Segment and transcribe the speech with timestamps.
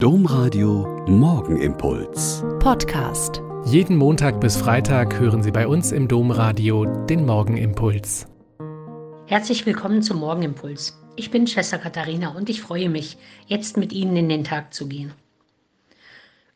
[0.00, 2.44] Domradio Morgenimpuls.
[2.60, 3.42] Podcast.
[3.64, 8.28] Jeden Montag bis Freitag hören Sie bei uns im Domradio den Morgenimpuls.
[9.26, 10.96] Herzlich willkommen zum Morgenimpuls.
[11.16, 13.16] Ich bin Schwester Katharina und ich freue mich,
[13.48, 15.14] jetzt mit Ihnen in den Tag zu gehen.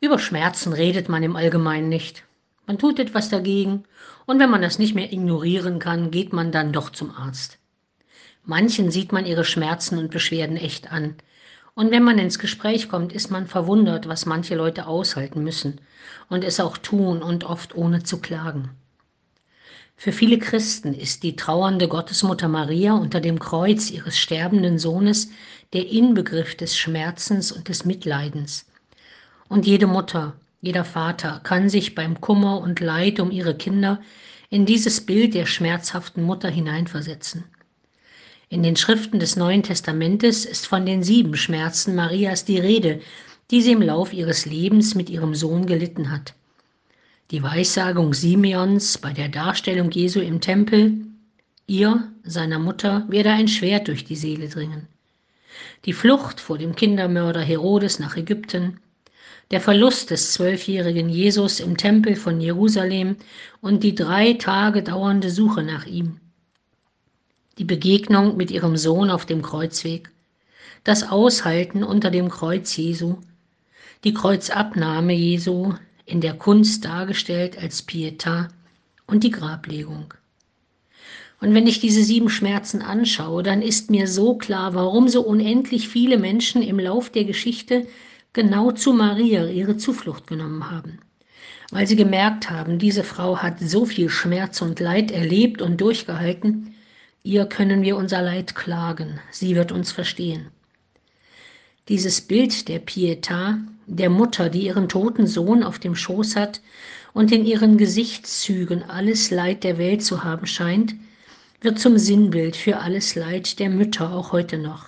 [0.00, 2.22] Über Schmerzen redet man im Allgemeinen nicht.
[2.68, 3.82] Man tut etwas dagegen
[4.24, 7.58] und wenn man das nicht mehr ignorieren kann, geht man dann doch zum Arzt.
[8.44, 11.16] Manchen sieht man ihre Schmerzen und Beschwerden echt an,
[11.74, 15.80] und wenn man ins Gespräch kommt, ist man verwundert, was manche Leute aushalten müssen
[16.28, 18.70] und es auch tun und oft ohne zu klagen.
[19.96, 25.30] Für viele Christen ist die trauernde Gottesmutter Maria unter dem Kreuz ihres sterbenden Sohnes
[25.72, 28.66] der Inbegriff des Schmerzens und des Mitleidens.
[29.48, 34.00] Und jede Mutter, jeder Vater kann sich beim Kummer und Leid um ihre Kinder
[34.50, 37.44] in dieses Bild der schmerzhaften Mutter hineinversetzen.
[38.52, 43.00] In den Schriften des Neuen Testamentes ist von den sieben Schmerzen Marias die Rede,
[43.50, 46.34] die sie im Lauf ihres Lebens mit ihrem Sohn gelitten hat.
[47.30, 50.98] Die Weissagung Simeons bei der Darstellung Jesu im Tempel,
[51.66, 54.86] ihr, seiner Mutter, werde ein Schwert durch die Seele dringen.
[55.86, 58.80] Die Flucht vor dem Kindermörder Herodes nach Ägypten,
[59.50, 63.16] der Verlust des zwölfjährigen Jesus im Tempel von Jerusalem
[63.62, 66.18] und die drei Tage dauernde Suche nach ihm
[67.58, 70.10] die Begegnung mit ihrem Sohn auf dem Kreuzweg,
[70.84, 73.18] das Aushalten unter dem Kreuz Jesu,
[74.04, 75.74] die Kreuzabnahme Jesu
[76.06, 78.48] in der Kunst dargestellt als Pietà
[79.06, 80.12] und die Grablegung.
[81.40, 85.88] Und wenn ich diese sieben Schmerzen anschaue, dann ist mir so klar, warum so unendlich
[85.88, 87.86] viele Menschen im Lauf der Geschichte
[88.32, 91.00] genau zu Maria ihre Zuflucht genommen haben.
[91.70, 96.71] Weil sie gemerkt haben, diese Frau hat so viel Schmerz und Leid erlebt und durchgehalten,
[97.24, 100.48] Ihr können wir unser Leid klagen, sie wird uns verstehen.
[101.88, 106.60] Dieses Bild der Pietà, der Mutter, die ihren toten Sohn auf dem Schoß hat
[107.12, 110.96] und in ihren Gesichtszügen alles Leid der Welt zu haben scheint,
[111.60, 114.86] wird zum Sinnbild für alles Leid der Mütter auch heute noch,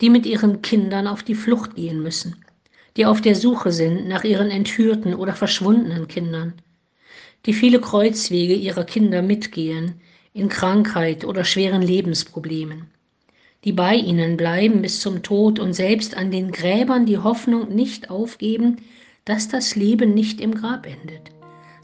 [0.00, 2.36] die mit ihren Kindern auf die Flucht gehen müssen,
[2.96, 6.54] die auf der Suche sind nach ihren entführten oder verschwundenen Kindern,
[7.44, 10.00] die viele Kreuzwege ihrer Kinder mitgehen,
[10.32, 12.86] in Krankheit oder schweren Lebensproblemen,
[13.64, 18.10] die bei ihnen bleiben bis zum Tod und selbst an den Gräbern die Hoffnung nicht
[18.10, 18.76] aufgeben,
[19.24, 21.30] dass das Leben nicht im Grab endet,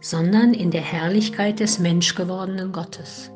[0.01, 3.31] sondern in der Herrlichkeit des menschgewordenen Gottes.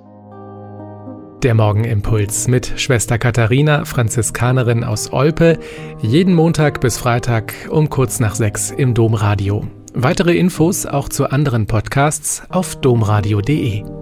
[1.43, 5.61] Der Morgenimpuls mit Schwester Katharina, Franziskanerin aus Olpe,
[6.03, 9.65] jeden Montag bis Freitag um kurz nach sechs im Domradio.
[9.95, 13.98] Weitere Infos auch zu anderen Podcasts auf domradio.de.